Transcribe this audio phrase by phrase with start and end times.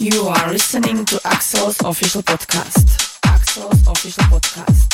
[0.00, 3.18] You are listening to Axelo's official podcast.
[3.26, 4.87] Axelo's official podcast.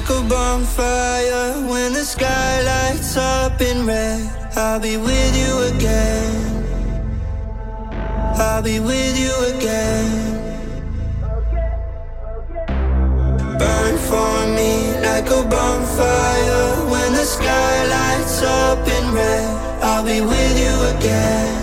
[0.00, 4.20] like a bonfire when the sky lights up in red.
[4.56, 6.64] I'll be with you again.
[8.36, 10.38] I'll be with you again.
[13.58, 14.72] Burn for me
[15.06, 19.48] like a bonfire when the sky lights up in red.
[19.82, 21.54] I'll be with you again.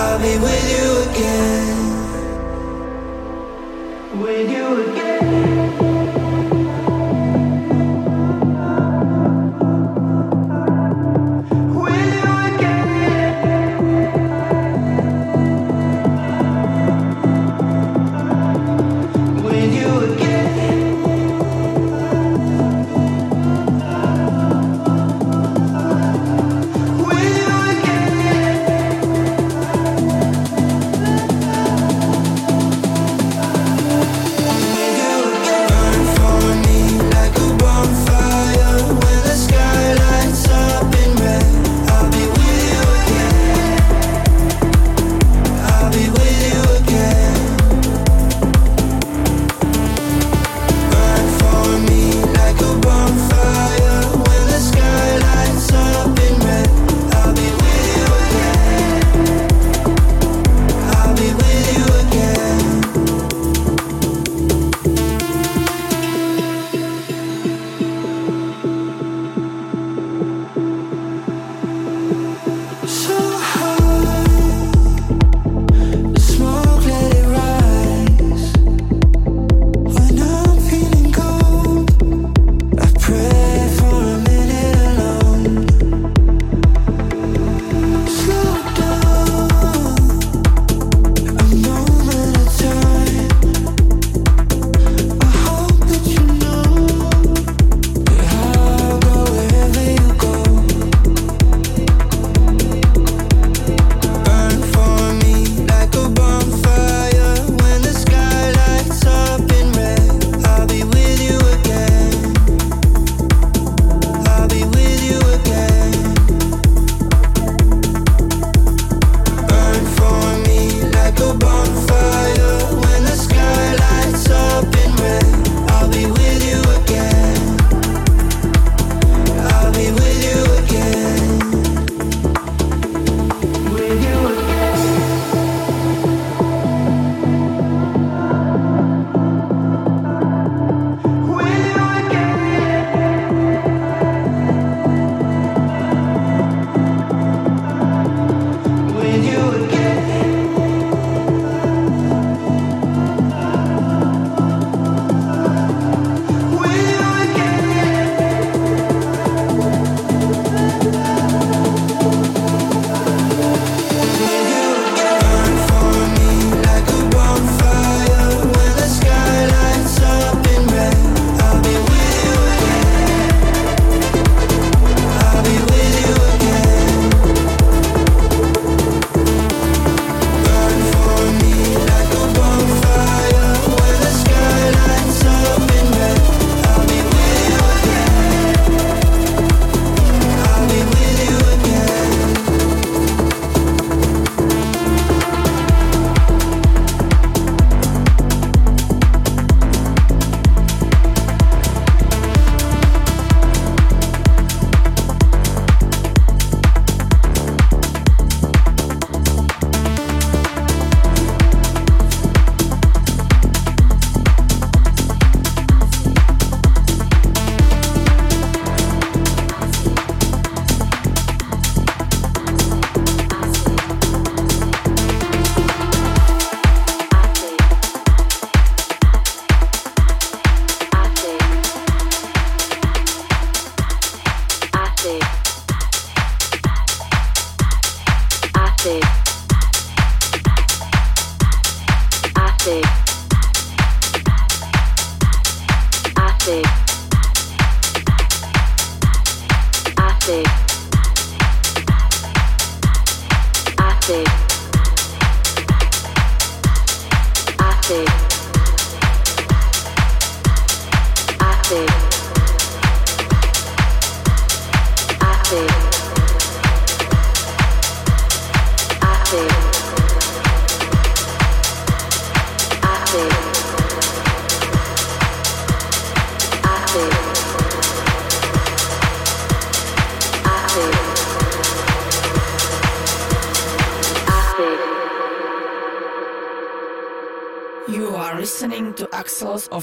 [0.00, 1.74] I'll be with you again.
[4.20, 5.23] With you again.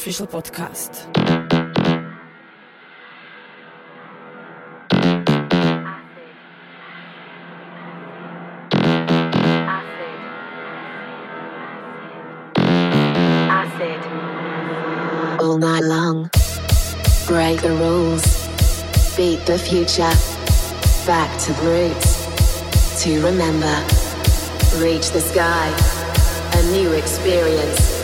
[0.01, 1.05] official podcast.
[15.39, 16.31] All night long.
[17.27, 18.25] Break the rules.
[19.15, 20.01] Beat the future.
[21.05, 23.03] Back to the roots.
[23.03, 23.75] To remember.
[24.83, 25.69] Reach the sky.
[26.55, 28.01] A new experience.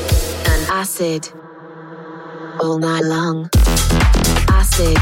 [0.47, 1.27] An acid
[2.67, 3.49] all night long.
[4.49, 4.97] Acid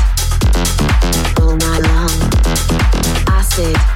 [1.42, 2.10] all night long.
[3.28, 3.95] Acid.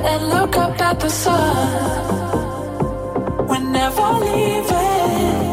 [0.00, 2.06] bed and look up at the sun.
[3.48, 5.50] We're never leaving.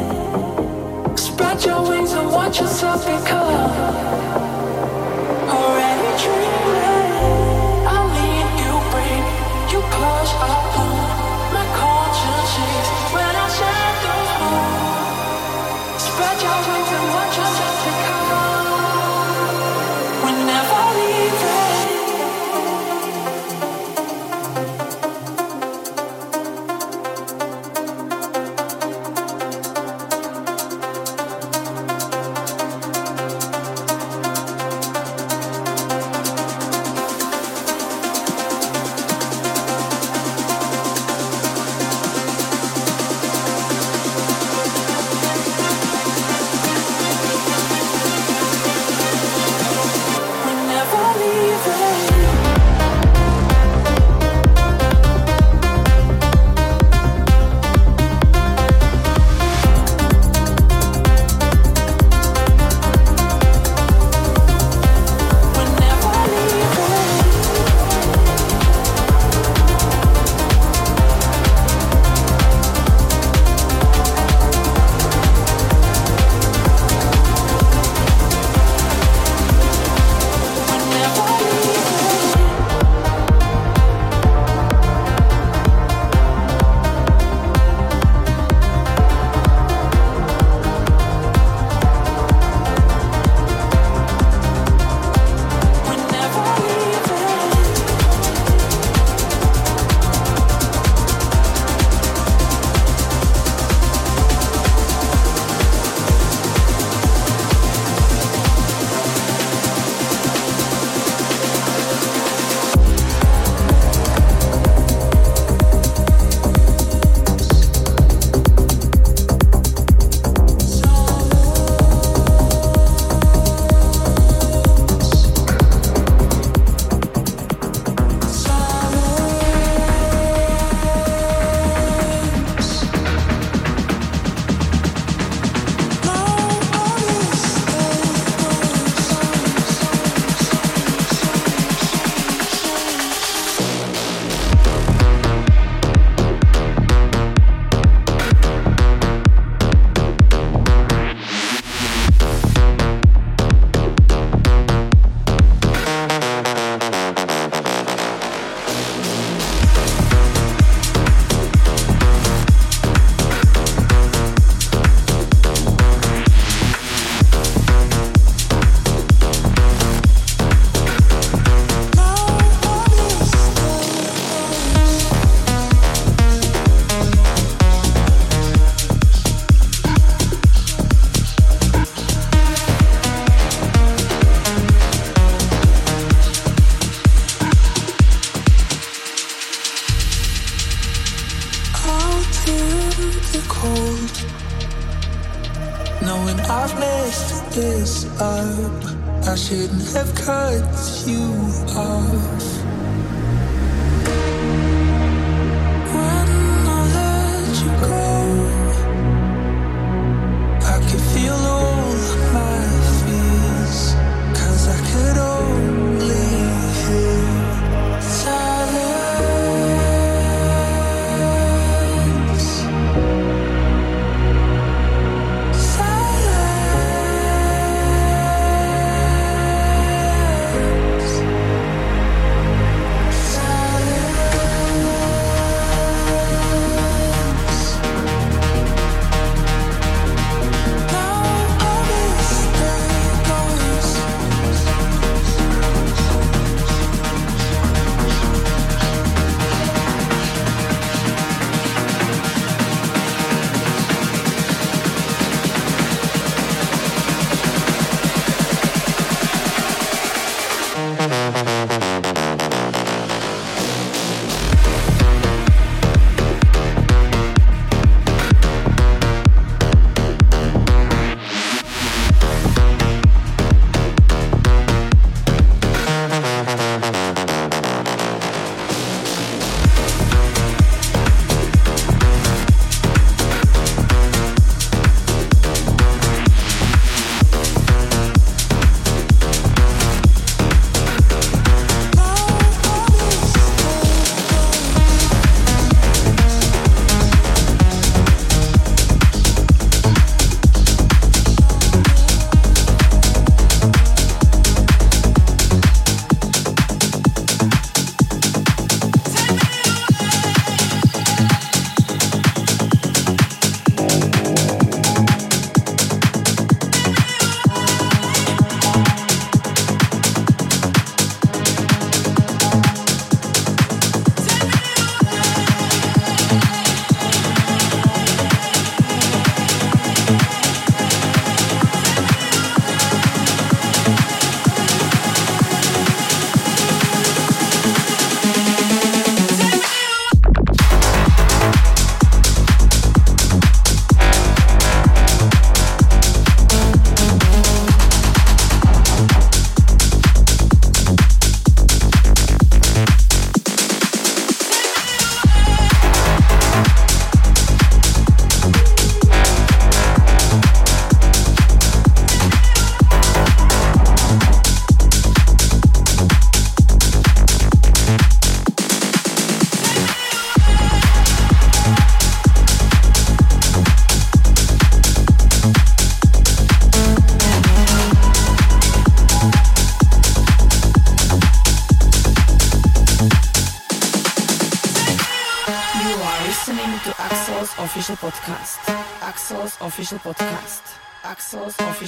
[1.17, 4.44] Spread your wings and watch yourself become.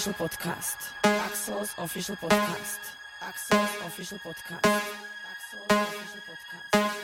[0.08, 0.94] official podcast.
[1.04, 2.80] Axelo's official podcast.
[3.22, 4.62] Axelo's official podcast.
[5.32, 6.97] Axelo's official podcast.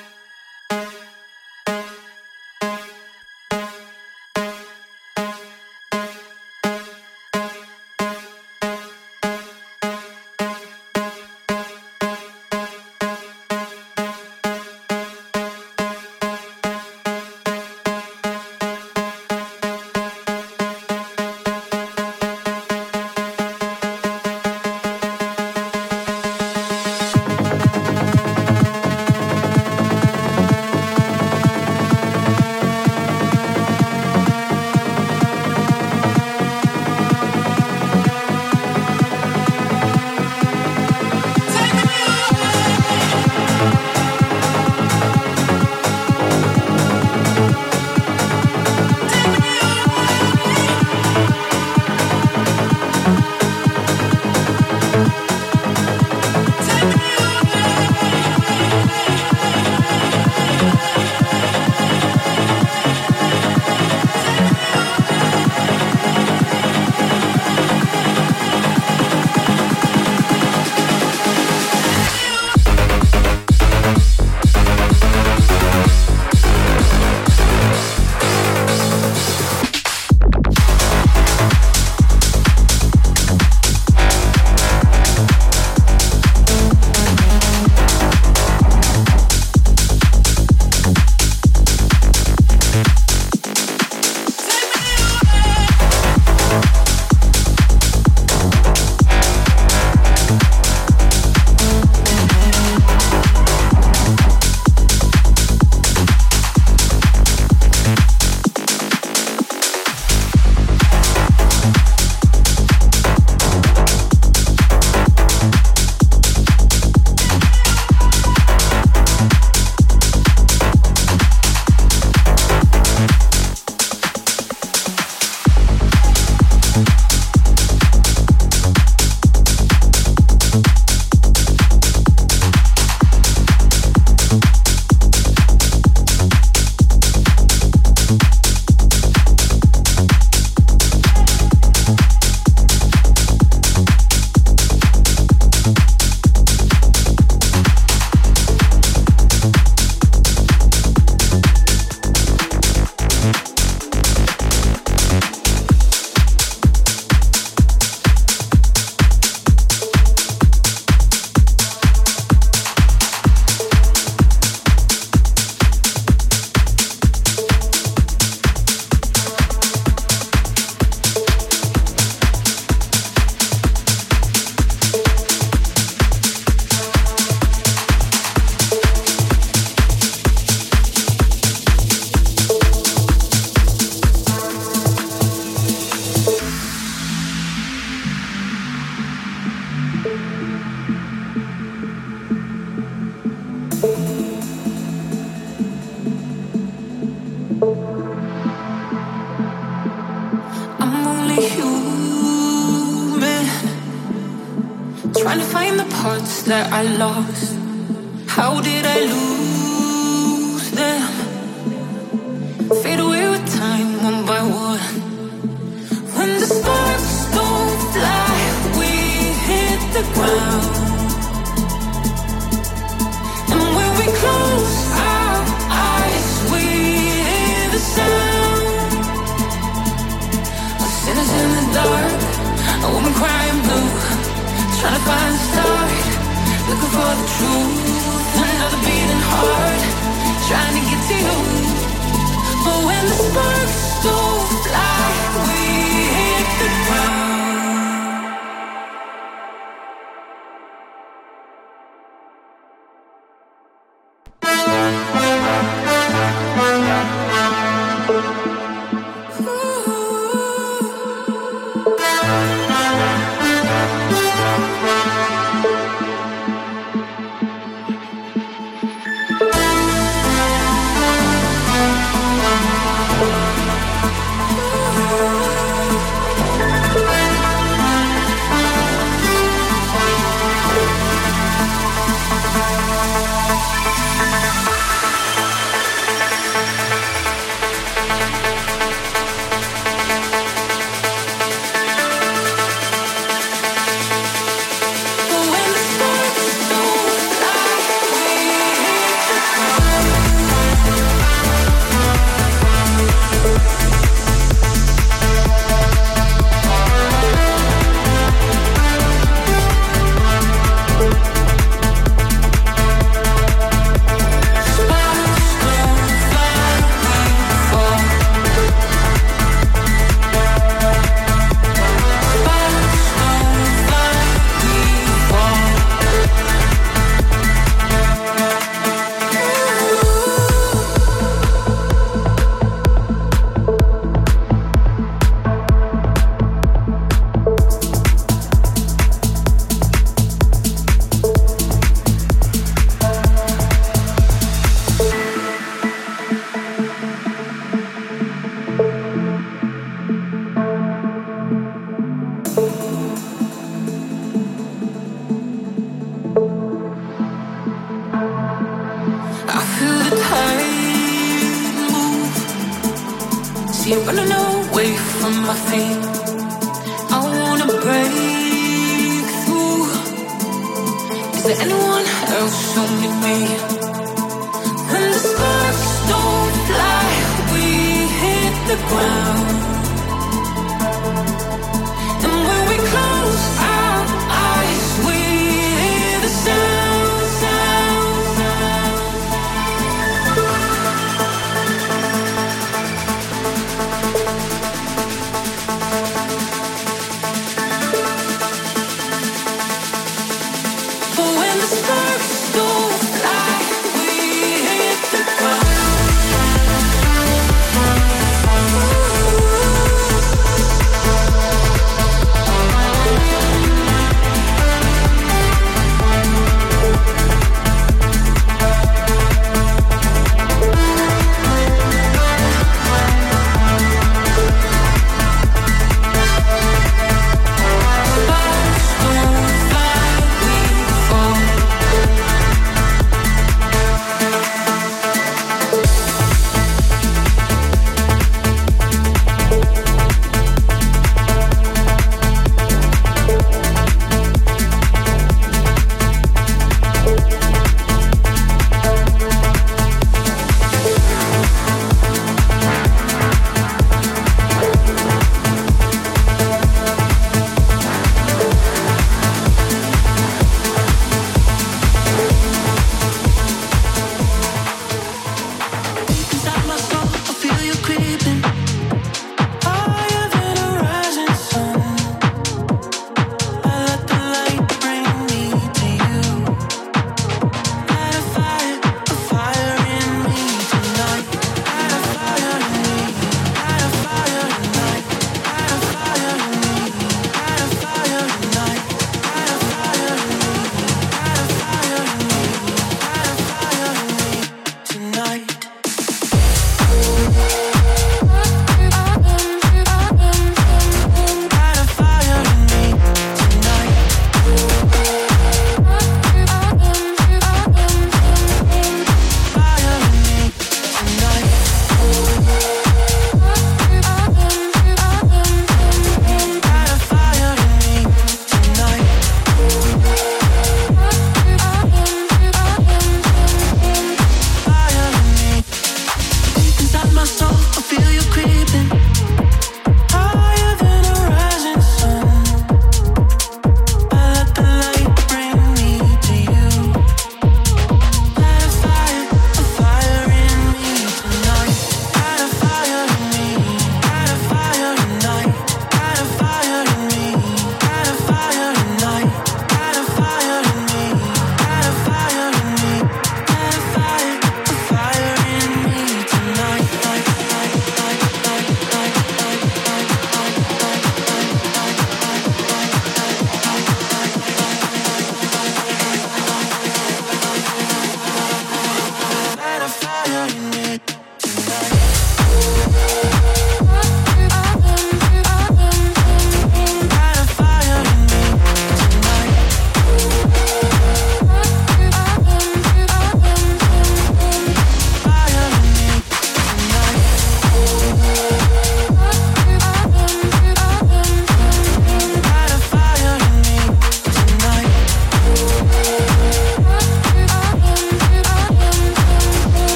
[527.76, 528.53] I feel you creep